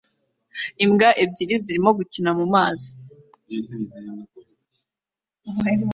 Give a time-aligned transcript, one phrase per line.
[0.83, 2.93] Imbwa ebyiri zirimo gukina mumazi